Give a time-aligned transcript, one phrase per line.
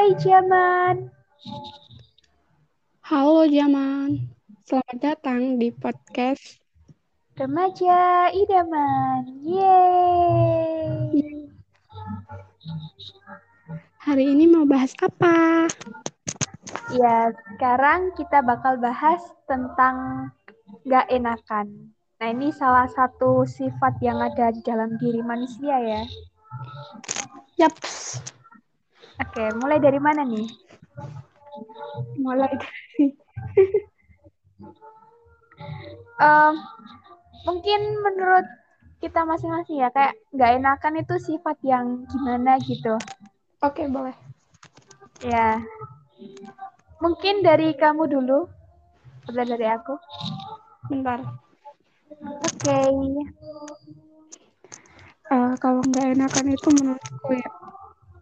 [0.00, 1.12] Hai Jaman.
[3.04, 4.32] Halo Jaman,
[4.64, 6.56] selamat datang di podcast
[7.36, 9.44] Remaja Idaman.
[9.44, 11.20] Yeay.
[14.00, 15.68] Hari ini mau bahas apa?
[16.96, 20.32] Ya, sekarang kita bakal bahas tentang
[20.88, 21.92] gak enakan.
[22.24, 26.02] Nah, ini salah satu sifat yang ada di dalam diri manusia ya.
[27.60, 28.16] Yaps,
[29.20, 30.48] Oke, mulai dari mana nih?
[32.20, 33.06] mulai dari
[36.20, 36.52] Em,
[37.48, 38.44] mungkin menurut
[39.00, 43.00] kita masing-masing ya, kayak gak enakan itu sifat yang gimana gitu.
[43.64, 44.12] Oke, boleh.
[45.24, 45.60] Ya,
[47.00, 48.48] mungkin dari kamu dulu,
[49.24, 49.96] atau dari aku.
[50.92, 51.24] Bentar.
[52.44, 52.78] Oke,
[55.30, 57.50] Eh, kalau nggak enakan itu menurutku ya,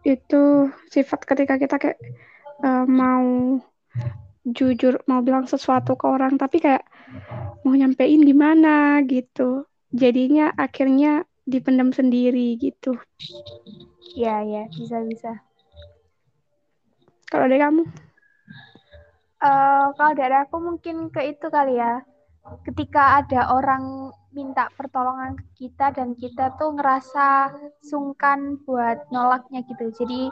[0.07, 1.99] itu sifat ketika kita kayak
[2.63, 3.59] eh, mau
[4.49, 6.85] jujur, mau bilang sesuatu ke orang, tapi kayak
[7.65, 9.69] mau nyampein gimana gitu.
[9.93, 12.97] Jadinya akhirnya dipendam sendiri gitu.
[14.17, 15.33] ya ya bisa bisa.
[17.29, 17.83] Kalau dari kamu?
[19.39, 22.03] Eh, kalau dari aku mungkin ke itu kali ya.
[22.65, 29.91] Ketika ada orang minta pertolongan ke kita dan kita tuh ngerasa sungkan buat nolaknya gitu.
[29.93, 30.29] Jadi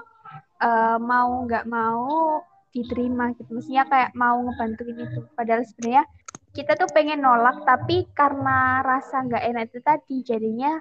[0.62, 3.50] eh, mau nggak mau diterima gitu.
[3.56, 5.20] Maksudnya kayak mau ngebantuin itu.
[5.32, 6.04] Padahal sebenarnya
[6.52, 10.72] kita tuh pengen nolak tapi karena rasa nggak enak itu tadi jadinya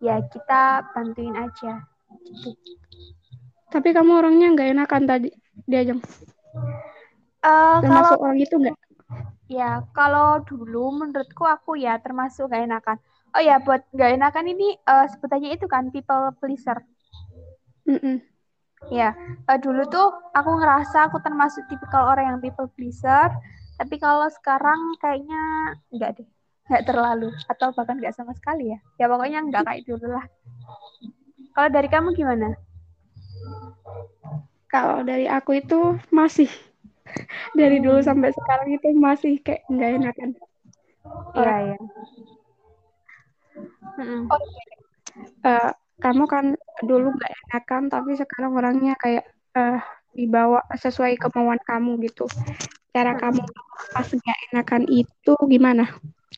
[0.00, 1.84] ya kita bantuin aja.
[2.24, 2.76] Gitu.
[3.68, 5.28] Tapi kamu orangnya nggak enakan tadi
[5.68, 6.00] diajeng.
[7.44, 8.76] Eh, kalau Termasuk orang itu nggak?
[9.48, 13.00] Ya, kalau dulu menurutku aku ya termasuk gak enakan.
[13.32, 16.84] Oh ya, buat gak enakan ini eh, sebutannya itu kan people pleaser.
[17.88, 18.20] Mm-mm.
[18.92, 19.16] Ya,
[19.48, 23.32] eh, dulu tuh aku ngerasa aku termasuk tipikal orang yang people pleaser.
[23.80, 25.40] Tapi kalau sekarang kayaknya
[25.88, 26.28] enggak deh,
[26.68, 28.78] nggak terlalu atau bahkan nggak sama sekali ya.
[29.00, 30.26] Ya pokoknya nggak kayak dulu lah.
[31.56, 32.52] Kalau dari kamu gimana?
[34.68, 36.52] Kalau dari aku itu masih
[37.58, 40.30] dari dulu sampai sekarang itu masih kayak nggak enakan.
[41.34, 41.78] Iya, iya.
[43.98, 44.22] Mm-mm.
[45.42, 46.44] Eh, kamu kan
[46.86, 49.24] dulu nggak enakan, tapi sekarang orangnya kayak
[49.58, 49.78] eh,
[50.14, 52.26] dibawa sesuai kemauan kamu gitu.
[52.94, 53.42] Cara kamu
[53.94, 55.84] pas nggak enakan itu gimana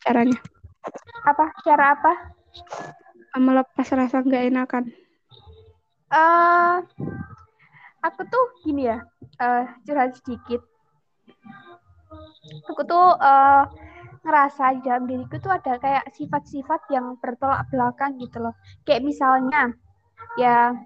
[0.04, 0.38] caranya?
[1.25, 1.52] Apa?
[1.64, 2.12] Cara apa?
[3.37, 4.84] Melepas rasa nggak enakan.
[6.10, 6.76] eh
[8.00, 8.99] aku tuh gini ya,
[9.41, 10.61] eh curhat sedikit.
[12.71, 13.65] Aku tuh eh
[14.21, 18.55] ngerasa di dalam diriku tuh ada kayak sifat-sifat yang bertolak belakang gitu loh.
[18.84, 19.72] Kayak misalnya,
[20.37, 20.77] ya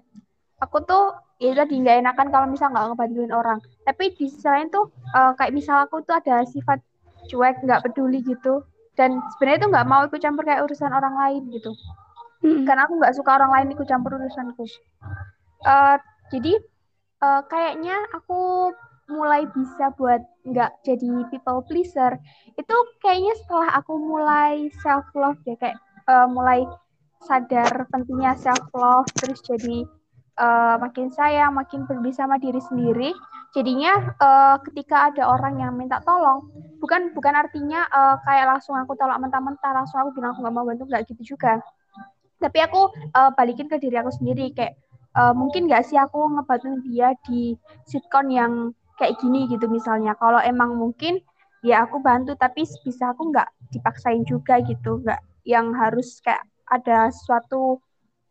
[0.63, 3.59] aku tuh ya tadi nggak enakan kalau misal nggak ngebantuin orang.
[3.83, 6.79] Tapi di sisi lain tuh eh, kayak misal aku tuh ada sifat
[7.31, 8.63] cuek, nggak peduli gitu.
[8.95, 11.75] Dan sebenarnya tuh nggak mau ikut campur kayak urusan orang lain gitu
[12.45, 12.63] Mm-mm.
[12.63, 14.63] karena aku nggak suka orang lain ikut campur urusanku.
[15.65, 15.97] Eh,
[16.31, 16.51] jadi
[17.23, 18.71] eh, kayaknya aku
[19.05, 22.17] mulai bisa buat nggak jadi people pleaser.
[22.57, 25.77] Itu kayaknya setelah aku mulai self love deh kayak
[26.09, 26.65] eh, mulai
[27.25, 29.85] sadar pentingnya self love terus jadi
[30.35, 33.13] eh, makin sayang makin peduli sama diri sendiri.
[33.53, 36.49] Jadinya eh, ketika ada orang yang minta tolong
[36.81, 40.65] bukan bukan artinya eh, kayak langsung aku tolak mentah-mentah langsung aku bilang aku nggak mau
[40.65, 41.61] bantu nggak gitu juga.
[42.41, 44.84] Tapi aku eh, balikin ke diri aku sendiri kayak
[45.15, 47.55] eh, mungkin nggak sih aku ngebantuin dia di
[47.87, 48.53] sitcom yang
[48.99, 50.15] kayak gini gitu misalnya.
[50.19, 51.19] Kalau emang mungkin
[51.65, 55.01] ya aku bantu tapi bisa aku nggak dipaksain juga gitu.
[55.03, 57.79] Nggak yang harus kayak ada sesuatu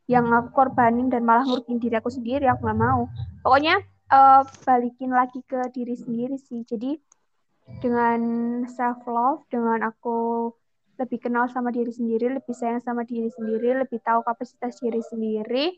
[0.05, 3.09] yang aku korbanin dan malah ngurutin diri aku sendiri aku nggak mau.
[3.45, 3.81] Pokoknya
[4.13, 6.63] eh, balikin lagi ke diri sendiri sih.
[6.65, 6.97] Jadi
[7.81, 8.21] dengan
[8.69, 10.53] self love dengan aku
[10.95, 15.75] lebih kenal sama diri sendiri, lebih sayang sama diri sendiri, lebih tahu kapasitas diri sendiri,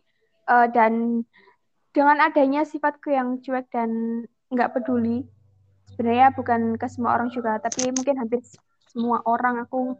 [0.48, 1.22] eh, dan
[1.90, 4.22] dengan adanya sifatku yang cuek dan
[4.52, 5.24] nggak peduli,
[5.90, 8.44] sebenarnya bukan ke semua orang juga, tapi mungkin hampir
[8.92, 9.96] semua orang aku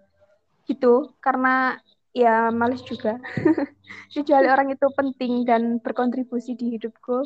[0.69, 1.81] gitu, karena
[2.12, 3.17] ya males juga.
[4.15, 7.25] Kecuali orang itu penting dan berkontribusi di hidupku,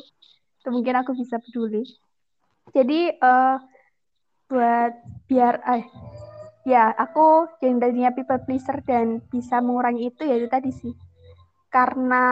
[0.62, 1.83] itu mungkin aku bisa peduli.
[2.71, 3.56] Jadi eh,
[4.50, 4.93] buat
[5.31, 5.85] biar eh,
[6.67, 10.94] ya aku yang tadinya people pleaser dan bisa mengurangi itu ya itu tadi sih
[11.70, 12.26] karena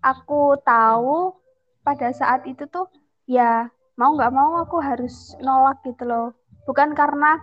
[0.00, 1.36] aku tahu
[1.84, 2.88] pada saat itu tuh
[3.28, 6.28] ya mau nggak mau aku harus nolak gitu loh.
[6.66, 7.38] Bukan karena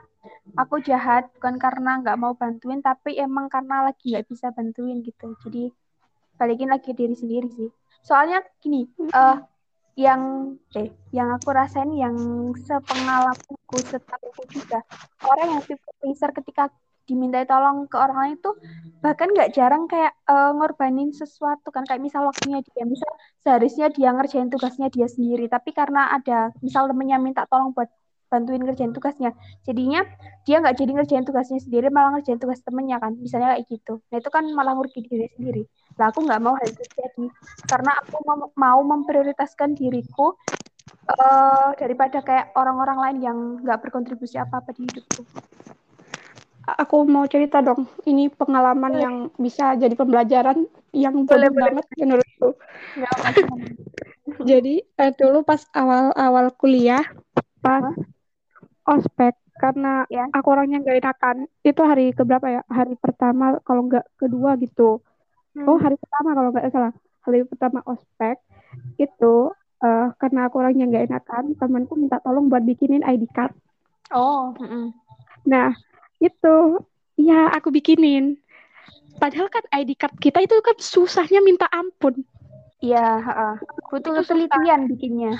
[0.57, 5.37] aku jahat bukan karena nggak mau bantuin tapi emang karena lagi nggak bisa bantuin gitu.
[5.45, 5.71] Jadi
[6.35, 7.69] balikin lagi diri sendiri sih.
[8.03, 9.37] Soalnya gini eh
[9.93, 12.17] yang eh yang aku rasain yang
[12.57, 14.81] sepengalamanku setahu juga
[15.21, 16.73] orang yang people pleaser ketika
[17.09, 18.51] diminta tolong ke orang lain itu
[19.03, 21.83] bahkan nggak jarang kayak uh, ngorbanin sesuatu kan.
[21.83, 23.11] Kayak misal waktunya dia misal
[23.43, 27.91] seharusnya dia ngerjain tugasnya dia sendiri tapi karena ada misal temennya minta tolong buat
[28.33, 29.29] bantuin ngerjain tugasnya
[29.61, 30.01] jadinya
[30.49, 33.13] dia nggak jadi ngerjain tugasnya sendiri malah ngerjain tugas temennya kan.
[33.19, 33.93] Misalnya kayak gitu.
[34.09, 35.63] Nah itu kan malah ngurgi diri sendiri.
[35.99, 37.25] Nah aku nggak mau hal itu terjadi.
[37.69, 38.15] Karena aku
[38.57, 40.33] mau memprioritaskan diriku
[41.07, 45.23] uh, daripada kayak orang-orang lain yang nggak berkontribusi apa-apa di hidupku
[46.63, 49.03] aku mau cerita dong ini pengalaman boleh.
[49.03, 50.63] yang bisa jadi pembelajaran
[50.95, 51.71] yang boleh, boleh.
[51.75, 52.49] banget menurutku
[54.49, 57.03] jadi eh, dulu pas awal-awal kuliah
[57.59, 58.95] pas huh?
[58.95, 60.25] ospek karena ya.
[60.33, 65.03] aku orangnya nggak enakan itu hari keberapa ya hari pertama kalau nggak kedua gitu
[65.55, 65.67] hmm.
[65.67, 66.93] oh hari pertama kalau nggak salah
[67.23, 68.39] hari pertama ospek
[68.97, 73.53] itu uh, karena aku orangnya nggak enakan temanku minta tolong buat bikinin ID card
[74.15, 74.95] oh mm
[75.43, 75.75] nah
[76.23, 76.55] itu
[77.19, 78.39] ya aku bikinin.
[79.19, 82.23] Padahal kan ID card kita itu kan susahnya minta ampun.
[82.83, 83.55] Iya uh,
[83.91, 85.39] butuh penelitian bikinnya.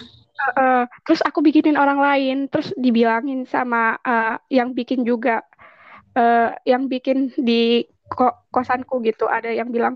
[0.58, 5.46] Uh, terus aku bikinin orang lain, terus dibilangin sama uh, yang bikin juga,
[6.18, 9.94] uh, yang bikin di ko kosanku gitu, ada yang bilang,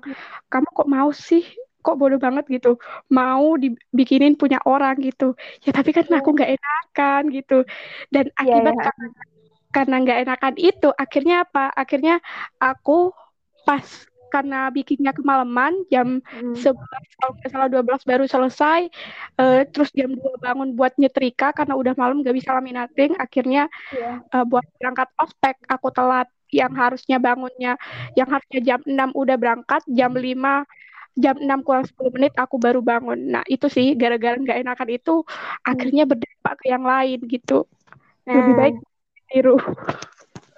[0.47, 1.41] kamu kok mau sih,
[1.81, 2.77] kok bodoh banget gitu,
[3.09, 5.33] mau dibikinin punya orang gitu,
[5.65, 7.57] ya tapi kan aku nggak enakan gitu,
[8.13, 8.85] dan iya, akibat yeah, yeah.
[8.85, 9.07] karena
[9.77, 11.69] karena nggak enakan itu, akhirnya apa?
[11.77, 12.17] Akhirnya
[12.57, 13.13] aku
[13.61, 13.85] pas
[14.27, 16.55] karena bikinnya kemalaman jam hmm.
[16.55, 16.75] 11
[17.15, 18.91] kalau nggak salah 12 baru selesai
[19.39, 24.19] uh, terus jam 2 bangun buat nyetrika karena udah malam gak bisa laminating akhirnya yeah.
[24.19, 24.43] Iya.
[24.43, 27.79] uh, buat berangkat ospek aku telat yang harusnya bangunnya
[28.19, 30.19] yang harusnya jam 6 udah berangkat jam 5
[31.17, 35.23] jam 6 kurang 10 menit aku baru bangun nah itu sih gara-gara nggak enakan itu
[35.23, 35.71] hmm.
[35.71, 37.63] akhirnya berdampak ke yang lain gitu
[38.27, 38.35] nah.
[38.37, 38.75] lebih baik
[39.29, 39.57] tiru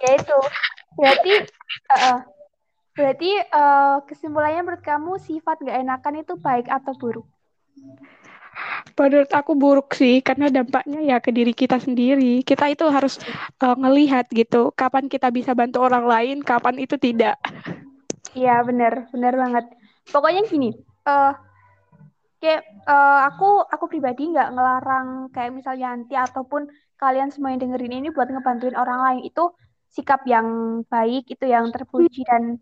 [0.00, 0.38] ya itu
[0.96, 1.32] berarti
[1.94, 2.20] uh,
[3.00, 7.26] Berarti uh, kesimpulannya menurut kamu sifat gak enakan itu baik atau buruk?
[8.98, 12.44] Menurut aku buruk sih, karena dampaknya ya ke diri kita sendiri.
[12.44, 13.16] Kita itu harus
[13.62, 17.40] uh, ngelihat gitu, kapan kita bisa bantu orang lain, kapan itu tidak.
[18.36, 19.64] Iya benar, benar banget.
[20.10, 20.76] Pokoknya gini,
[21.08, 21.32] uh,
[22.42, 26.68] kayak uh, aku aku pribadi nggak ngelarang kayak misalnya nanti ataupun
[27.00, 29.48] kalian semua yang dengerin ini buat ngebantuin orang lain itu
[29.90, 32.60] sikap yang baik itu yang terpuji dan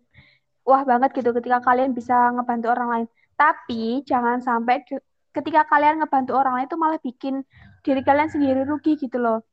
[0.63, 3.07] wah banget gitu ketika kalian bisa ngebantu orang lain.
[3.35, 4.87] Tapi jangan sampai
[5.35, 7.43] ketika kalian ngebantu orang lain itu malah bikin
[7.83, 9.43] diri kalian sendiri rugi gitu loh.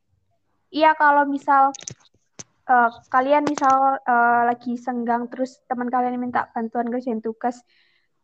[0.70, 1.74] Iya kalau misal
[2.70, 7.62] uh, kalian misal uh, lagi senggang terus teman kalian minta bantuan kerjain tugas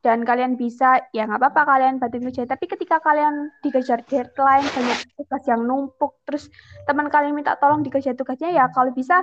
[0.02, 4.98] dan kalian bisa ya nggak apa-apa kalian bantu kerja tapi ketika kalian dikejar deadline banyak
[5.14, 6.50] tugas yang numpuk terus
[6.90, 9.22] teman kalian minta tolong dikejar tugasnya ya kalau bisa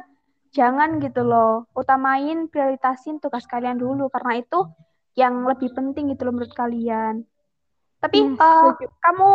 [0.53, 1.69] jangan gitu loh.
[1.77, 4.65] Utamain prioritasin tugas kalian dulu karena itu
[5.17, 7.25] yang lebih penting gitu loh menurut kalian.
[7.99, 8.73] Tapi hmm, uh,
[9.03, 9.29] kamu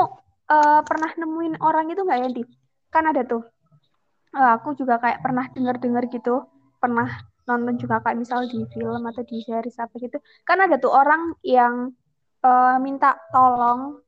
[0.49, 2.43] uh, pernah nemuin orang itu nggak ya di
[2.91, 3.44] kan ada tuh.
[4.35, 6.49] Uh, aku juga kayak pernah dengar dengar gitu.
[6.82, 7.08] Pernah
[7.44, 10.19] nonton juga kayak misal di film atau di series apa gitu
[10.49, 11.93] kan ada tuh orang yang
[12.44, 14.00] uh, minta tolong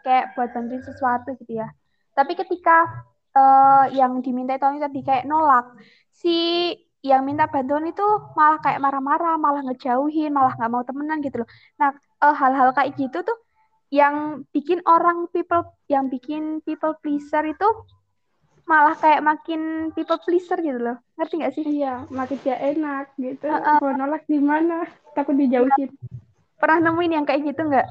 [0.00, 1.68] kayak buat bantuin sesuatu gitu ya
[2.16, 2.88] tapi ketika
[3.36, 5.76] uh, yang diminta tolong tadi kayak nolak
[6.08, 8.04] si yang minta bantuan itu
[8.36, 11.48] malah kayak marah-marah, malah ngejauhin, malah nggak mau temenan gitu loh.
[11.80, 13.38] Nah, hal hal-hal kayak gitu tuh
[13.90, 17.68] yang bikin orang people yang bikin people pleaser itu
[18.70, 20.96] malah kayak makin people pleaser gitu loh.
[21.18, 21.64] Ngerti nggak sih?
[21.66, 23.50] Iya, makin gak enak gitu.
[23.50, 24.86] Uh, uh, mau nolak di mana?
[25.18, 25.90] Takut dijauhin.
[26.62, 27.88] Pernah nemuin yang kayak gitu nggak?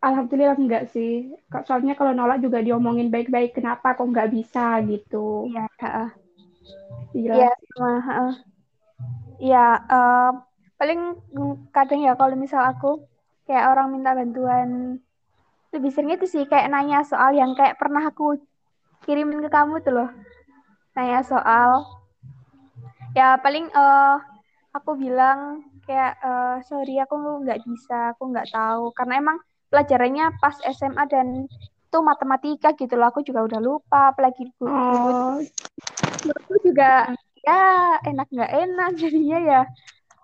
[0.00, 1.34] Alhamdulillah enggak sih.
[1.66, 3.58] Soalnya kalau nolak juga diomongin baik-baik.
[3.58, 5.50] Kenapa kok nggak bisa gitu?
[5.50, 5.66] Iya.
[5.82, 6.10] Uh,
[7.10, 8.30] Iya, sama.
[9.40, 10.30] Iya, uh,
[10.76, 11.00] paling
[11.72, 13.02] kadang ya kalau misal aku
[13.48, 15.00] kayak orang minta bantuan
[15.70, 18.36] lebih sering itu sih kayak nanya soal yang kayak pernah aku
[19.04, 20.10] kirimin ke kamu tuh loh.
[20.96, 21.86] Nanya soal
[23.16, 24.16] ya paling uh,
[24.70, 28.90] aku bilang kayak uh, sorry aku nggak bisa, aku nggak tahu.
[28.94, 29.38] Karena emang
[29.70, 31.46] pelajarannya pas SMA dan
[31.90, 35.42] itu matematika gitu loh aku juga udah lupa apalagi oh
[36.22, 37.10] menurutku juga
[37.42, 39.60] ya enak nggak enak jadinya ya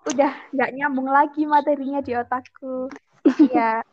[0.07, 2.87] udah nggak nyambung lagi materinya di otakku.
[3.51, 3.83] Ya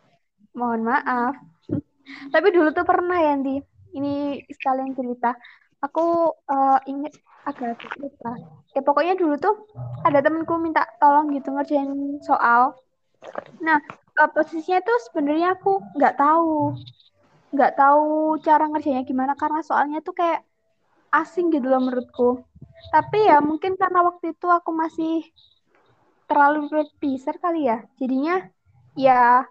[0.54, 1.34] mohon maaf.
[2.34, 3.58] Tapi dulu tuh pernah ya di
[3.94, 5.32] ini sekalian cerita.
[5.80, 8.32] Aku uh, inget agak lupa.
[8.72, 9.68] Ya pokoknya dulu tuh
[10.02, 12.74] ada temenku minta tolong gitu ngerjain soal.
[13.62, 13.78] Nah
[14.18, 16.74] uh, posisinya tuh sebenarnya aku nggak tahu.
[17.54, 20.42] Nggak tahu cara ngerjainnya gimana karena soalnya tuh kayak
[21.14, 22.42] asing gitu loh menurutku.
[22.90, 25.22] Tapi ya mungkin karena waktu itu aku masih
[26.26, 27.84] terlalu teaser kali ya.
[28.00, 28.42] Jadinya
[28.98, 29.46] ya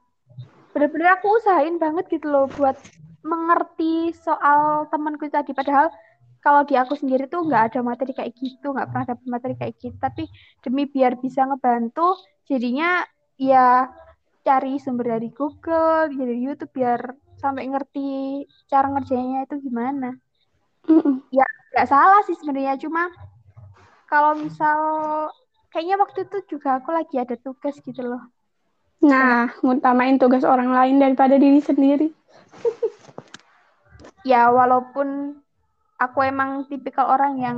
[0.74, 2.76] bener-bener aku usahain banget gitu loh buat
[3.24, 5.56] mengerti soal temanku tadi.
[5.56, 5.90] Padahal
[6.44, 9.74] kalau di aku sendiri tuh nggak ada materi kayak gitu nggak pernah dapet materi kayak
[9.80, 9.96] gitu.
[9.98, 10.28] Tapi
[10.60, 13.02] demi biar bisa ngebantu jadinya
[13.40, 13.88] ya
[14.44, 17.00] cari sumber dari Google dari YouTube biar
[17.40, 20.16] sampai ngerti cara ngerjainnya itu gimana.
[20.84, 21.24] Mm-mm.
[21.32, 22.76] ya nggak salah sih sebenarnya.
[22.76, 23.08] Cuma
[24.12, 24.78] kalau misal
[25.72, 28.24] kayaknya waktu itu juga aku lagi ada tugas gitu loh.
[29.04, 32.08] Nah, ngutamain tugas orang lain daripada diri sendiri.
[34.24, 35.40] ya walaupun
[36.00, 37.58] aku emang tipikal orang yang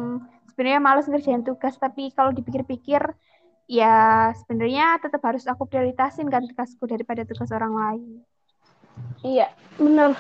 [0.50, 3.02] sebenarnya males ngerjain tugas tapi kalau dipikir-pikir
[3.66, 8.12] ya sebenarnya tetap harus aku prioritasin kan tugasku daripada tugas orang lain
[9.26, 10.16] Iya, bener.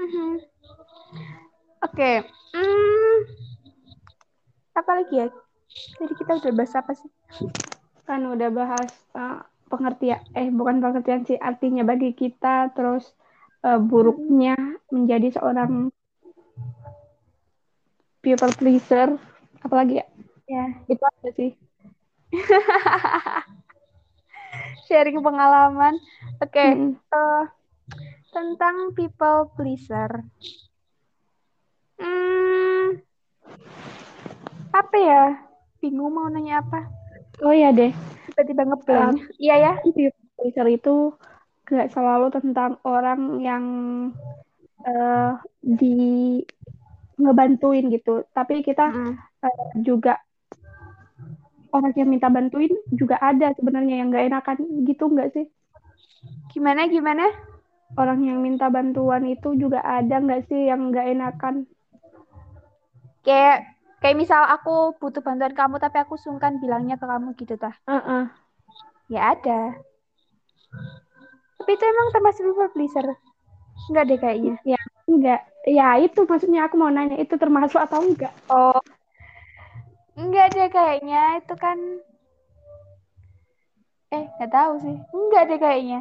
[0.00, 0.40] Mhm.
[1.84, 2.10] oke
[2.56, 3.16] hmm,
[4.76, 5.28] apa lagi ya
[6.00, 7.10] jadi kita udah bahas apa sih
[8.10, 9.38] Kan udah bahas uh,
[9.70, 13.14] pengertian, eh bukan pengertian sih, artinya bagi kita, terus
[13.64, 14.56] uh, buruknya
[14.92, 15.92] menjadi seorang
[18.20, 19.16] people pleaser.
[19.60, 20.06] Apalagi ya?
[20.48, 20.64] ya.
[20.88, 21.50] Itu aja sih.
[24.90, 25.94] sharing pengalaman.
[26.42, 26.98] Oke Mm-mm.
[26.98, 27.44] eh,
[28.34, 30.26] tentang people pleaser.
[32.00, 32.98] Hmm,
[34.74, 35.24] apa ya?
[35.78, 36.90] Bingung mau nanya apa?
[37.46, 37.94] Oh iya deh,
[38.28, 39.72] tiba-tiba ngeblank iya ya?
[39.86, 41.14] people pleaser itu
[41.70, 43.64] gak selalu tentang orang yang
[44.84, 45.94] uh, di
[47.20, 49.14] ngebantuin gitu, tapi kita Mm.
[49.46, 50.18] uh, juga
[51.76, 54.56] orang yang minta bantuin juga ada sebenarnya yang gak enakan
[54.88, 55.46] gitu nggak sih?
[56.52, 57.24] gimana gimana
[57.98, 61.54] Orang yang minta bantuan itu juga ada nggak sih yang nggak enakan?
[63.26, 63.56] kayak
[64.00, 68.24] kayak misal aku butuh bantuan kamu tapi aku sungkan bilangnya ke kamu gitu tah Heeh.
[69.12, 69.76] ya ada
[71.60, 73.06] tapi itu emang termasuk people pleaser
[73.88, 75.40] enggak deh kayaknya Ya enggak.
[75.68, 78.32] Ya itu maksudnya aku mau nanya itu termasuk atau enggak?
[78.48, 78.80] oh
[80.16, 81.78] enggak deh kayaknya itu kan
[84.10, 86.00] eh nggak tahu sih enggak deh kayaknya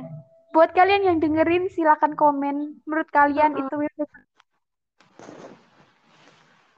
[0.50, 3.68] buat kalian yang dengerin silakan komen menurut kalian Uh-uh.
[3.68, 4.26] itu will pleaser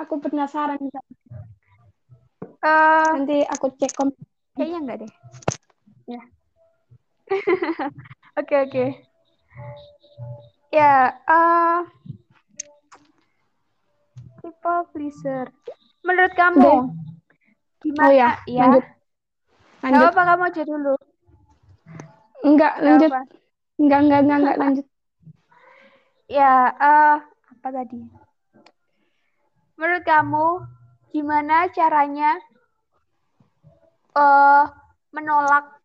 [0.01, 0.81] Aku penasaran.
[0.81, 0.89] Eh,
[3.13, 4.09] Nanti aku cek kom.
[4.57, 5.11] kayaknya enggak deh
[6.09, 6.21] ya
[8.39, 8.85] oke oke
[10.71, 10.93] ya
[11.27, 11.79] eh
[14.41, 15.45] people pleaser
[16.05, 16.79] menurut kamu Deh.
[17.81, 18.83] gimana Oh ya, ya lanjut.
[19.81, 20.09] Gak Lanjut.
[20.13, 20.95] apa kamu aja dulu
[22.41, 23.11] Enggak, Gak lanjut.
[23.11, 23.19] apa.
[23.81, 24.85] Enggak, enggak, enggak, enggak, lanjut.
[26.38, 27.17] ya eh
[27.51, 28.01] apa tadi
[29.75, 30.47] menurut kamu
[31.11, 32.38] gimana caranya
[34.15, 34.65] eh
[35.11, 35.80] menolak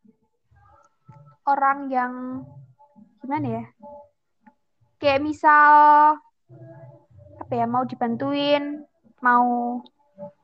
[1.47, 2.13] orang yang
[3.23, 3.65] gimana ya?
[4.99, 5.71] Kayak misal
[7.37, 8.83] apa ya mau dibantuin
[9.23, 9.81] mau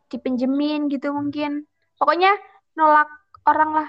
[0.08, 1.66] dipinjemin gitu mungkin.
[1.98, 2.32] Pokoknya
[2.78, 3.10] nolak
[3.46, 3.88] orang lah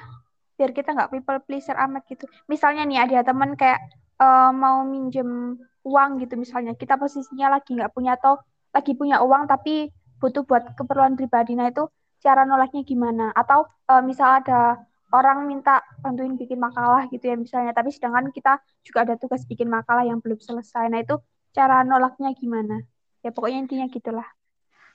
[0.53, 2.25] biar kita nggak people pleaser amat gitu.
[2.49, 3.79] Misalnya nih ada teman kayak
[4.19, 6.73] eh, mau minjem uang gitu misalnya.
[6.77, 8.41] Kita posisinya lagi nggak punya atau
[8.73, 11.53] lagi punya uang tapi butuh buat keperluan pribadi.
[11.53, 11.85] Nah itu
[12.23, 13.29] cara nolaknya gimana?
[13.35, 14.79] Atau eh, misal ada
[15.13, 19.69] orang minta bantuin bikin makalah gitu ya misalnya tapi sedangkan kita juga ada tugas bikin
[19.69, 21.15] makalah yang belum selesai nah itu
[21.55, 22.81] cara nolaknya gimana
[23.23, 24.27] ya pokoknya intinya gitulah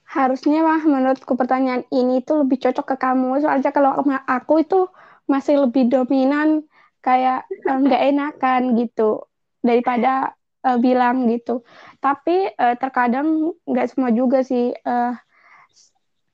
[0.09, 3.45] Harusnya mah menurutku pertanyaan ini tuh lebih cocok ke kamu.
[3.45, 3.93] Soalnya kalau
[4.25, 4.89] aku itu
[5.29, 6.65] masih lebih dominan
[7.05, 9.29] kayak eh, nggak enakan gitu
[9.61, 10.33] daripada
[10.65, 11.61] eh, bilang gitu.
[12.01, 14.73] Tapi eh, terkadang nggak semua juga sih.
[14.73, 15.13] Eh,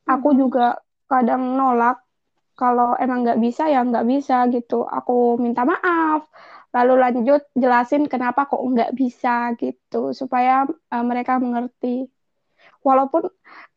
[0.07, 0.79] aku juga
[1.11, 2.04] kadang nolak
[2.61, 4.75] kalau emang nggak bisa ya nggak bisa gitu.
[4.97, 5.13] Aku
[5.45, 6.21] minta maaf,
[6.77, 9.31] lalu lanjut jelasin kenapa kok nggak bisa
[9.63, 10.53] gitu supaya
[10.95, 11.87] eh, mereka mengerti.
[12.87, 13.23] Walaupun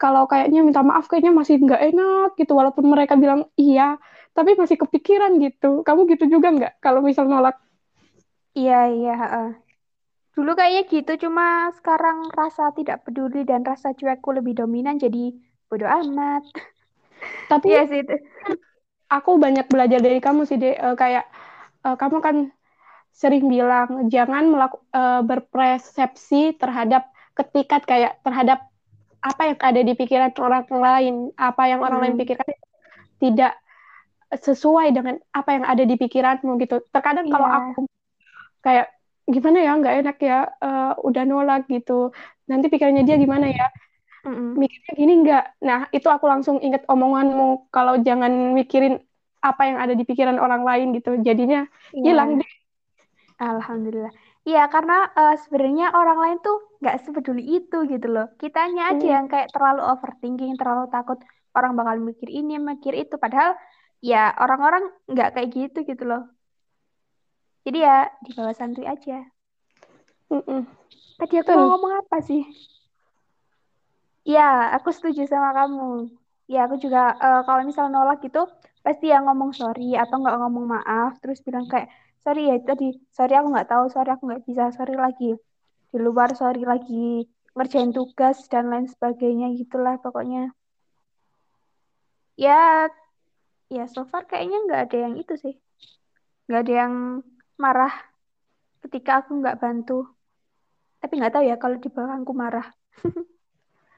[0.01, 3.95] kalau kayaknya minta maaf kayaknya masih nggak enak gitu walaupun mereka bilang iya
[4.35, 7.55] tapi masih kepikiran gitu kamu gitu juga nggak kalau misal nolak
[8.59, 9.47] iya iya heeh.
[10.35, 11.45] dulu kayaknya gitu cuma
[11.77, 15.19] sekarang rasa tidak peduli dan rasa cuekku lebih dominan jadi
[15.69, 16.43] bodoh amat
[17.49, 18.01] tapi iya sih
[19.15, 21.23] aku banyak belajar dari kamu sih deh Eh, kayak
[21.85, 22.35] eh, kamu kan
[23.21, 27.03] sering bilang jangan melaku, eh, berpersepsi terhadap
[27.37, 28.59] ketikat kayak terhadap
[29.21, 32.21] apa yang ada di pikiran orang lain apa yang orang lain Mm.
[32.21, 32.47] pikirkan
[33.23, 33.53] tidak
[34.31, 36.83] sesuai dengan apa yang ada di pikiranmu gitu.
[36.91, 37.57] Terkadang kalau Iya.
[37.63, 37.81] aku
[38.65, 38.87] kayak
[39.27, 42.11] gimana ya nggak enak ya uh, udah nolak gitu.
[42.49, 43.67] Nanti pikirannya dia gimana ya?
[44.27, 44.51] Mm-mm.
[44.61, 45.43] Mikirnya gini nggak?
[45.67, 47.43] Nah itu aku langsung inget omonganmu
[47.75, 48.93] kalau jangan mikirin
[49.49, 51.09] apa yang ada di pikiran orang lain gitu.
[51.27, 51.59] Jadinya
[51.93, 52.03] Iya.
[52.05, 52.51] hilang deh.
[53.49, 54.13] Alhamdulillah.
[54.49, 58.25] Iya, karena eh, sebenarnya orang lain tuh nggak sepeduli itu gitu loh.
[58.41, 59.13] Kitanya aja Hmm.
[59.15, 61.19] yang kayak terlalu overthinking, terlalu takut
[61.57, 63.15] orang bakal mikir ini, mikir itu.
[63.23, 63.51] Padahal
[64.09, 66.21] ya orang-orang nggak kayak gitu gitu loh.
[67.65, 69.17] Jadi ya dibawa santuy aja.
[70.31, 70.61] Mm-mm.
[71.19, 72.41] Tadi aku mau ngomong apa sih?
[74.33, 74.41] Ya,
[74.75, 75.83] aku setuju sama kamu.
[76.53, 78.39] Ya, aku juga eh, kalau misal nolak gitu,
[78.85, 81.87] pasti yang ngomong sorry atau nggak ngomong maaf, terus bilang kayak
[82.23, 82.85] sorry ya tadi,
[83.17, 85.25] sorry aku nggak tahu, sorry aku nggak bisa, sorry lagi
[85.91, 86.95] di luar, sorry lagi
[87.55, 90.39] ngerjain tugas dan lain sebagainya gitulah pokoknya.
[92.37, 92.89] Ya,
[93.75, 95.53] ya so far kayaknya nggak ada yang itu sih,
[96.47, 96.93] nggak ada yang
[97.63, 97.93] marah
[98.83, 99.93] ketika aku nggak bantu.
[101.01, 102.65] Tapi nggak tahu ya kalau di belakangku marah.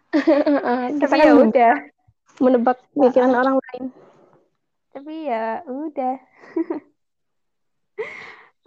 [0.09, 1.73] Kita Tapi kan ya udah.
[2.39, 3.83] menebak pikiran orang lain.
[4.89, 6.15] Tapi ya udah.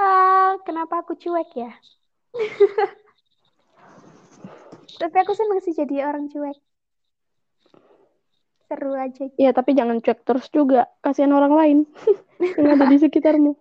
[0.02, 1.72] ah, kenapa aku cuek ya?
[5.02, 6.58] Tapi aku seneng sih jadi orang cuek.
[8.70, 9.24] Seru aja.
[9.36, 10.86] Ya tapi jangan cuek terus juga.
[11.02, 11.78] Kasihan orang lain
[12.38, 13.58] yang ada di sekitarmu.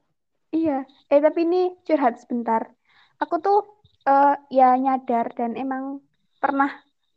[0.54, 0.86] Iya.
[1.10, 2.70] Eh tapi ini curhat sebentar.
[3.18, 3.66] Aku tuh
[4.06, 6.06] eh, ya nyadar dan emang
[6.38, 6.70] pernah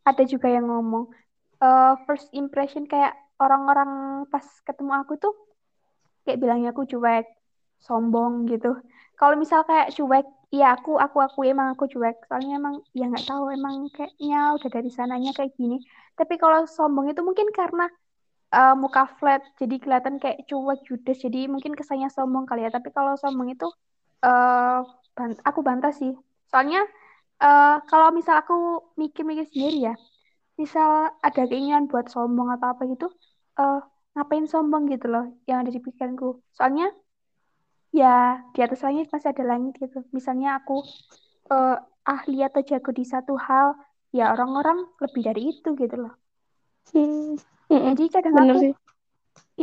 [0.09, 1.05] ada juga yang ngomong
[1.63, 3.91] eh, first impression kayak orang-orang
[4.31, 5.33] pas ketemu aku tuh
[6.25, 7.25] kayak bilangnya aku cuek,
[7.87, 8.67] sombong gitu.
[9.19, 10.25] Kalau misal kayak cuek,
[10.59, 12.15] ya aku aku aku emang aku cuek.
[12.27, 15.77] Soalnya emang ya nggak tahu emang kayaknya udah dari sananya kayak gini.
[16.19, 17.83] Tapi kalau sombong itu mungkin karena
[18.55, 21.17] eh, muka flat, jadi kelihatan kayak cuek judes.
[21.25, 22.71] Jadi mungkin kesannya sombong kali ya.
[22.77, 23.67] Tapi kalau sombong itu
[24.25, 24.77] eh
[25.17, 26.11] ban- aku bantah sih.
[26.51, 26.79] Soalnya
[27.43, 28.53] eh, kalau misal aku
[29.01, 29.93] mikir-mikir sendiri ya,
[30.61, 30.89] misal
[31.27, 33.05] ada keinginan buat sombong atau apa gitu,
[33.59, 33.77] eh
[34.15, 36.25] ngapain sombong gitu loh yang ada di pikiranku.
[36.57, 36.85] Soalnya
[37.99, 38.05] ya
[38.53, 39.97] di atas langit masih ada langit gitu.
[40.17, 40.73] Misalnya aku
[41.53, 41.75] eh,
[42.13, 43.67] ahli atau jago di satu hal,
[44.17, 46.13] ya orang-orang lebih dari itu gitu loh.
[46.93, 47.35] Hmm.
[47.71, 47.93] Mm-mm.
[47.97, 48.73] Jadi kadang Bener aku, sih.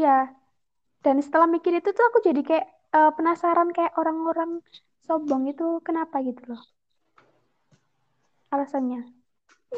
[0.05, 0.17] ya,
[1.05, 4.51] dan setelah mikir itu tuh aku jadi kayak eh, penasaran kayak orang-orang
[5.07, 6.61] sombong itu kenapa gitu loh.
[8.53, 9.01] Alasannya.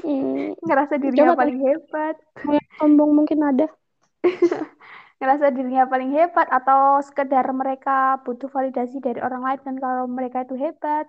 [0.02, 0.58] Hmm.
[0.58, 2.18] Ngerasa dirinya paling hebat.
[2.82, 3.70] Sombong mungkin ada.
[5.22, 10.42] ngerasa dirinya paling hebat atau sekedar mereka butuh validasi dari orang lain kan kalau mereka
[10.42, 11.06] itu hebat.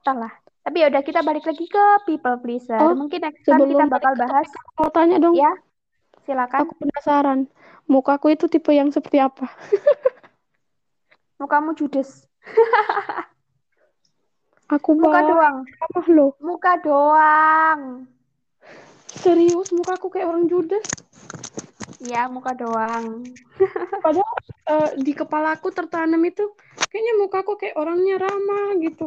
[0.00, 0.32] Entahlah.
[0.64, 2.80] Tapi ya udah kita balik lagi ke people pleaser.
[2.80, 4.48] Oh, Mungkin next time kita bakal bahas
[4.80, 5.36] Mau tanya dong.
[5.36, 5.52] ya.
[6.24, 6.64] Silakan.
[6.64, 7.40] Aku penasaran.
[7.84, 9.44] Mukaku itu tipe yang seperti apa?
[11.40, 12.24] Mukamu judes.
[14.74, 15.56] Aku Muka baik doang.
[15.62, 16.30] ramah loh.
[16.42, 17.80] Muka doang.
[19.22, 20.84] Serius mukaku kayak orang judes.
[22.02, 23.22] Ya, muka doang.
[24.04, 24.34] Padahal
[24.68, 26.44] eh, di kepalaku tertanam itu
[26.90, 29.06] kayaknya mukaku kayak orangnya ramah gitu.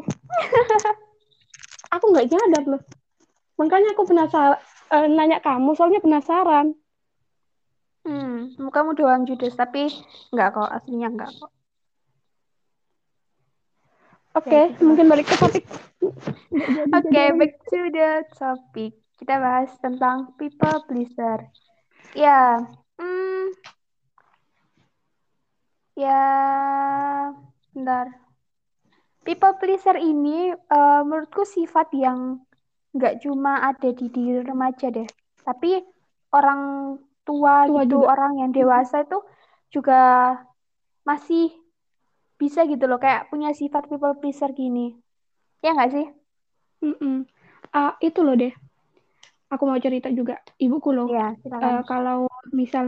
[1.93, 2.81] aku nggak nyadar loh.
[3.59, 4.59] Makanya aku penasaran
[4.93, 6.73] eh, nanya kamu soalnya penasaran.
[8.07, 9.91] Hmm, mukamu doang judes, tapi
[10.31, 11.51] enggak kok, aslinya enggak kok.
[14.37, 15.65] Oke, Ya, gitu mungkin balik ke topik.
[16.93, 18.93] Oke, back to the topic.
[19.17, 21.49] Kita bahas tentang people pleaser.
[22.13, 22.61] Ya,
[23.01, 23.49] hmm,
[25.97, 26.21] ya,
[27.73, 28.07] bentar.
[29.25, 32.45] People pleaser ini eh, menurutku sifat yang
[32.95, 35.05] nggak cuma ada di diri remaja deh,
[35.43, 35.81] tapi
[36.31, 36.95] orang
[37.27, 38.15] tua, Tua gitu, juga.
[38.15, 39.19] orang yang dewasa itu
[39.67, 39.99] juga
[41.03, 41.51] masih
[42.41, 44.93] bisa gitu loh, kayak punya sifat people pleaser gini.
[45.65, 46.05] Ya nggak sih?
[46.85, 47.25] Mm-mm.
[47.73, 48.53] Ah, itu loh deh.
[49.53, 50.35] Aku mau cerita juga.
[50.59, 51.07] Ibuku loh.
[51.09, 51.83] Ya, silakan.
[51.87, 52.19] kalau
[52.53, 52.85] misal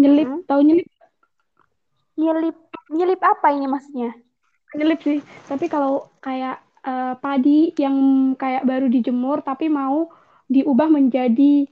[0.00, 0.40] nyelip, Hmm?
[0.48, 0.86] tahu nyelip?
[2.20, 2.56] Nyelip,
[2.92, 4.10] nyelip apa ini maksudnya?
[4.76, 5.18] Nyelip sih.
[5.48, 6.56] Tapi kalau kayak
[6.86, 7.96] eh, padi yang
[8.36, 10.10] kayak baru dijemur tapi mau
[10.50, 11.66] diubah menjadi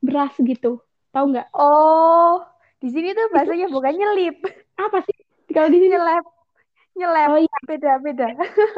[0.00, 0.80] beras gitu.
[1.12, 1.46] Tahu nggak?
[1.54, 2.40] Oh,
[2.80, 4.36] di sini tuh bahasanya bukan nyelip,
[4.78, 5.19] Apa sih?
[5.50, 6.24] Kalau di sini nyelep,
[6.94, 8.26] nyelep, Oh iya, beda-beda.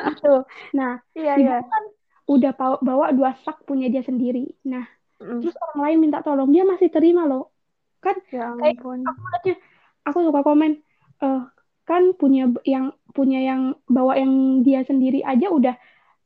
[0.08, 0.34] gitu.
[0.72, 1.56] Nah, Iya, iya.
[1.60, 1.84] kan
[2.28, 4.56] udah bawa, bawa dua sak punya dia sendiri.
[4.68, 4.84] Nah,
[5.22, 5.38] Mm.
[5.38, 7.54] terus orang lain minta tolong, dia masih terima loh.
[8.02, 9.54] Kan Ya kayak aku liatnya,
[10.02, 10.82] aku suka komen,
[11.22, 11.40] eh
[11.86, 15.74] kan punya yang punya yang bawa yang dia sendiri aja udah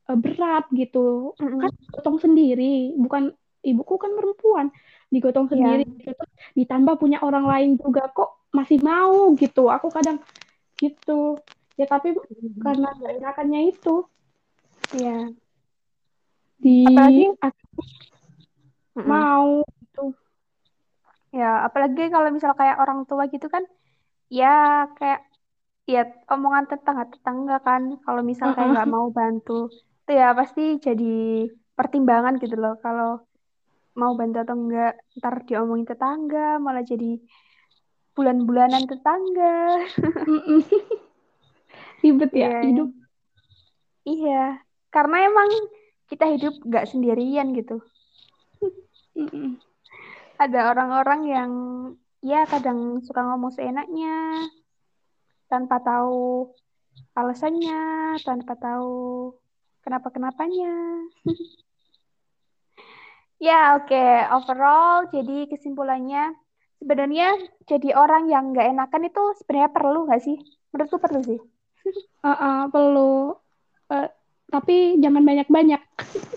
[0.09, 1.33] eh, berat gitu.
[1.37, 1.61] Mm-mm.
[1.61, 4.67] Kan potong sendiri, bukan ibuku kan perempuan
[5.13, 5.53] digotong Iya.
[5.53, 6.23] sendiri gitu.
[6.57, 10.17] ditambah punya orang lain juga kok masih mau gitu aku kadang
[10.81, 11.41] gitu
[11.79, 12.07] ya tapi
[12.63, 13.95] karena nggak enakannya itu
[14.93, 15.29] Iya.
[16.63, 17.79] di Apalagi- aku
[18.97, 19.05] Mm-mm.
[19.05, 19.49] mau
[19.83, 20.03] gitu
[21.39, 23.61] Ya, apalagi kalau misal kayak orang tua gitu kan,
[24.31, 24.47] ya
[24.97, 25.21] kayak
[25.93, 26.01] ya
[26.33, 29.69] omongan tetangga-tetangga kan, kalau misal kayak nggak mau bantu,
[30.01, 31.05] itu ya pasti jadi
[31.77, 32.73] pertimbangan gitu loh.
[32.81, 33.21] Kalau
[33.99, 37.05] mau bantu atau enggak, ntar diomongin tetangga, malah jadi
[38.17, 39.85] bulan-bulanan tetangga.
[42.01, 42.61] Ribet ya Iya.
[42.65, 42.89] hidup
[44.07, 45.51] Iya, karena emang
[46.07, 47.83] kita hidup nggak sendirian gitu.
[50.39, 51.51] Ada orang-orang yang
[52.23, 54.47] ya kadang suka ngomong seenaknya,
[55.51, 56.55] tanpa tahu
[57.19, 59.35] alasannya, tanpa tahu
[59.83, 60.71] kenapa-kenapanya.
[63.37, 64.01] Ya, oke.
[64.33, 66.33] Overall, jadi kesimpulannya,
[66.79, 67.27] sebenarnya
[67.69, 70.37] jadi orang yang nggak enakan itu sebenarnya perlu nggak sih?
[70.71, 71.39] Menurutku perlu sih.
[72.23, 73.37] Ah, ah, perlu
[73.87, 74.09] Eh,
[74.51, 75.81] tapi jangan banyak-banyak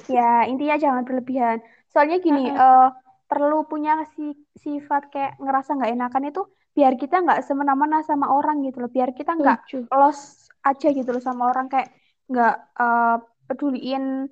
[0.06, 1.58] Ya, intinya jangan berlebihan.
[1.90, 2.54] Soalnya gini, Heeh.
[2.54, 2.88] eh,
[3.30, 6.42] perlu punya si, sifat kayak ngerasa nggak enakan itu
[6.74, 8.90] biar kita nggak semena-mena sama orang gitu loh.
[8.90, 9.58] Biar kita nggak
[9.94, 11.90] los aja gitu loh sama orang kayak
[12.30, 13.16] nggak eh,
[13.50, 14.30] peduliin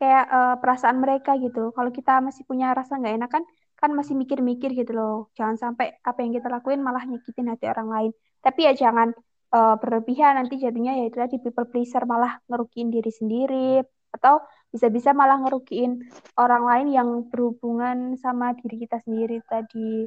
[0.00, 1.72] kayak eh, perasaan mereka gitu.
[1.76, 3.42] Kalau kita masih punya rasa nggak enakan,
[3.80, 5.16] kan masih mikir-mikir gitu loh.
[5.38, 8.10] Jangan sampai apa yang kita lakuin malah nyakitin hati orang lain.
[8.40, 9.12] Tapi ya jangan
[9.54, 13.82] eh, berlebihan nanti jadinya ya itu tadi people pleaser malah ngerugiin diri sendiri
[14.14, 14.38] atau
[14.70, 16.06] bisa-bisa malah ngerugiin
[16.38, 20.06] orang lain yang berhubungan sama diri kita sendiri tadi.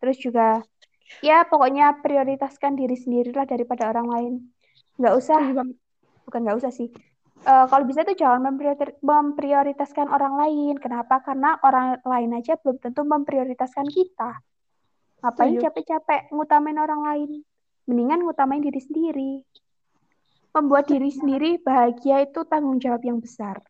[0.00, 0.60] Terus juga
[1.24, 4.32] ya pokoknya prioritaskan diri sendirilah daripada orang lain.
[5.00, 5.40] Nggak usah
[6.28, 6.88] bukan nggak usah sih.
[7.40, 10.74] Eh, kalau bisa tuh jangan mempriori- memprioritaskan orang lain.
[10.76, 11.24] Kenapa?
[11.24, 14.44] Karena orang lain aja belum tentu memprioritaskan kita.
[15.24, 17.30] Ngapain capek-capek ngutamain orang lain?
[17.88, 19.32] Mendingan ngutamain diri sendiri.
[20.52, 23.64] Membuat diri sendiri bahagia itu tanggung jawab yang besar.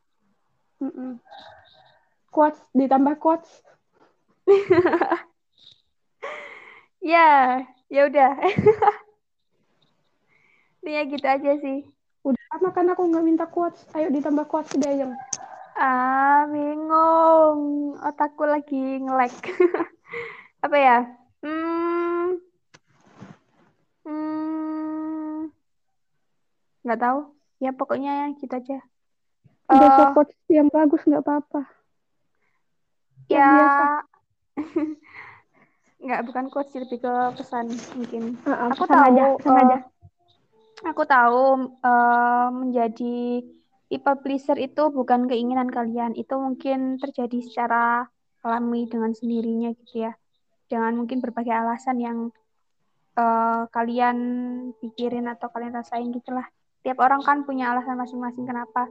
[0.82, 1.20] Mm-mm.
[2.32, 3.50] Quotes ditambah quotes
[7.00, 8.32] Ya, ya udah.
[10.80, 11.78] Intinya gitu aja sih.
[12.20, 15.14] Udah lama kan aku nggak minta quotes ayo ditambah quotes Dayang
[15.80, 17.96] Ah, bingung.
[18.04, 19.32] Otakku lagi nge-lag.
[20.66, 20.98] Apa ya?
[21.40, 22.36] Hmm,
[24.04, 25.48] hmm,
[26.84, 27.18] nggak tahu.
[27.64, 28.84] Ya pokoknya gitu aja.
[29.72, 31.64] besok Eh, quotes yang bagus nggak apa-apa
[33.30, 33.86] ya, biasa
[36.04, 38.36] nggak bukan quotes sih, lebih ke pesan mungkin.
[38.44, 39.76] Ah, ah, Aku pesan tahu, aja pesan eh, aja
[40.84, 43.44] aku tahu eh, menjadi
[43.90, 48.06] people pleaser itu bukan keinginan kalian, itu mungkin terjadi secara
[48.40, 50.12] alami dengan sendirinya gitu ya.
[50.70, 52.18] Dengan mungkin berbagai alasan yang
[53.18, 54.16] eh, kalian
[54.80, 56.46] pikirin atau kalian rasain gitulah.
[56.80, 58.88] Tiap orang kan punya alasan masing-masing kenapa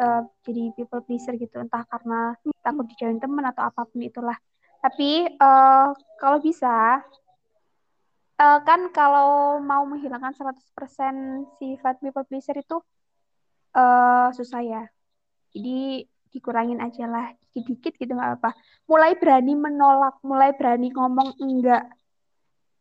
[0.00, 4.38] eh, jadi people pleaser gitu, entah karena takut dijauhin teman atau apa pun itulah.
[4.82, 7.04] Tapi eh, kalau bisa
[8.42, 12.82] Eh, kan kalau mau menghilangkan 100% sifat people pleaser itu
[13.78, 14.82] eh susah ya.
[15.54, 16.02] Jadi
[16.32, 18.50] dikurangin aja lah, dikit-dikit gitu nggak apa.
[18.90, 21.86] Mulai berani menolak, mulai berani ngomong enggak.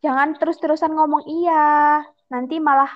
[0.01, 2.01] Jangan terus-terusan ngomong iya.
[2.33, 2.89] Nanti malah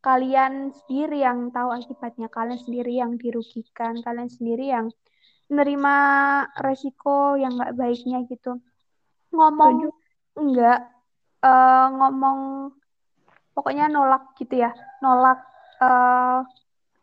[0.00, 4.88] kalian sendiri yang tahu akibatnya, kalian sendiri yang dirugikan, kalian sendiri yang
[5.52, 5.96] menerima
[6.64, 8.56] resiko yang nggak baiknya gitu.
[9.36, 9.90] Ngomong
[10.38, 10.95] enggak,
[11.46, 12.38] eh, ngomong
[13.54, 14.70] pokoknya nolak gitu ya,
[15.04, 15.38] nolak
[15.86, 16.38] eh,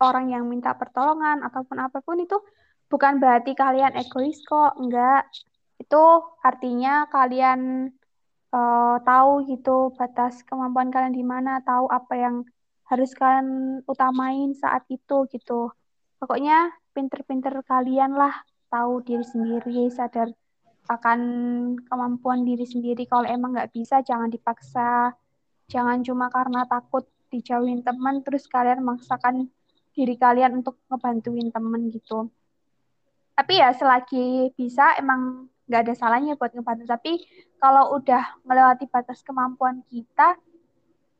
[0.03, 2.37] orang yang minta pertolongan ataupun apa pun itu
[2.91, 5.23] bukan berarti kalian egois kok, enggak.
[5.81, 6.03] Itu
[6.43, 7.89] artinya kalian
[8.57, 12.35] eh, tahu gitu batas kemampuan kalian di mana, tahu apa yang
[12.91, 15.71] harus kalian utamain saat itu gitu.
[16.19, 18.33] Pokoknya pinter-pinter kalian lah
[18.69, 20.29] tahu diri sendiri, sadar
[20.87, 21.19] akan
[21.87, 23.07] kemampuan diri sendiri.
[23.07, 25.15] Kalau emang nggak bisa, jangan dipaksa.
[25.71, 29.47] Jangan cuma karena takut dijauhin teman, terus kalian memaksakan
[29.93, 32.29] diri kalian untuk ngebantuin temen gitu.
[33.33, 36.85] Tapi ya selagi bisa emang nggak ada salahnya buat ngebantu.
[36.85, 37.23] Tapi
[37.57, 40.37] kalau udah melewati batas kemampuan kita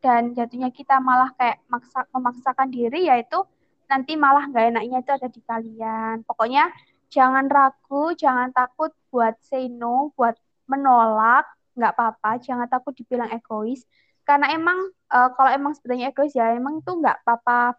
[0.04, 3.40] dan jatuhnya kita malah kayak maksa, memaksakan diri, yaitu
[3.88, 6.16] nanti malah nggak enaknya itu ada di kalian.
[6.28, 6.70] Pokoknya
[7.14, 10.34] jangan ragu, jangan takut buat say no, buat
[10.66, 11.46] menolak,
[11.78, 12.42] nggak apa-apa.
[12.42, 13.86] Jangan takut dibilang egois.
[14.26, 17.78] Karena emang eh, kalau emang sebenarnya egois ya emang itu nggak apa-apa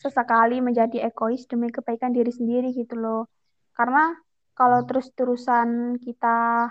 [0.00, 3.28] sesekali menjadi egois demi kebaikan diri sendiri gitu loh.
[3.76, 4.16] Karena
[4.56, 6.70] kalau terus-terusan kita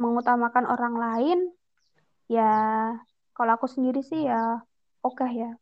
[0.00, 1.38] mengutamakan orang lain,
[2.30, 2.52] ya
[3.36, 4.64] kalau aku sendiri sih ya
[5.04, 5.52] oke ya.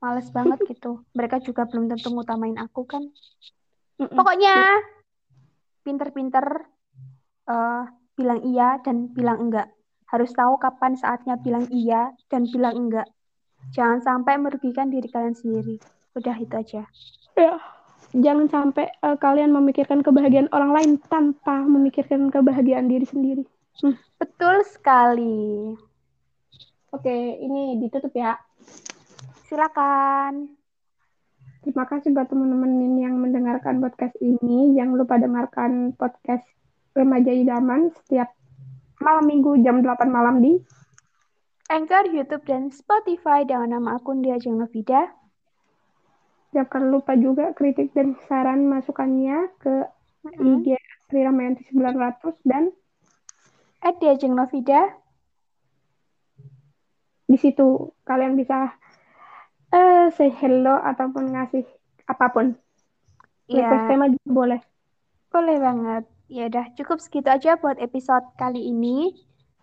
[0.00, 1.02] Males banget gitu.
[1.12, 3.04] Mereka juga belum tentu ngutamain aku kan.
[3.98, 4.82] Pokoknya
[5.82, 6.66] pinter-pinter
[7.50, 7.84] uh,
[8.16, 9.68] bilang iya dan bilang enggak.
[10.08, 13.08] Harus tahu kapan saatnya bilang iya dan bilang enggak.
[13.72, 15.78] Jangan sampai merugikan diri kalian sendiri.
[16.18, 16.82] Udah itu aja.
[17.38, 17.54] Ya,
[18.12, 23.44] jangan sampai uh, kalian memikirkan kebahagiaan orang lain tanpa memikirkan kebahagiaan diri sendiri.
[23.80, 23.96] Hmm.
[24.20, 25.72] Betul sekali.
[26.92, 28.36] Oke, ini ditutup ya.
[29.48, 30.61] Silakan.
[31.62, 34.74] Terima kasih buat teman-teman yang mendengarkan podcast ini.
[34.74, 36.42] Jangan lupa dengarkan podcast
[36.90, 38.34] Remaja Idaman setiap
[38.98, 40.58] malam minggu jam 8 malam di
[41.70, 45.06] Anchor, YouTube, dan Spotify dengan nama akun Diajeng Novida.
[46.50, 49.86] Jangan lupa juga kritik dan saran masukannya ke
[50.26, 50.66] mm-hmm.
[50.66, 50.66] IG
[51.06, 52.74] Sri Ramayanti 900 dan
[53.86, 54.98] at Diajeng Novida.
[57.30, 58.74] Di situ kalian bisa
[59.72, 61.64] uh, say hello ataupun ngasih
[62.06, 62.54] apa pun.
[63.48, 63.66] Iya.
[63.66, 64.60] Request tema juga boleh.
[65.32, 66.04] Boleh banget.
[66.32, 69.12] Ya udah cukup segitu aja buat episode kali ini.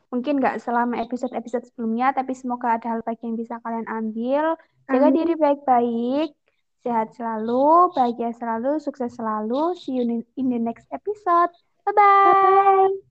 [0.09, 4.57] Mungkin nggak selama episode-episode sebelumnya, tapi semoga ada hal baik yang bisa kalian ambil.
[4.89, 5.17] Jaga Amin.
[5.21, 6.33] diri baik-baik,
[6.81, 9.77] sehat selalu, bahagia selalu, sukses selalu.
[9.77, 11.53] See you in the next episode.
[11.85, 13.08] Bye-bye.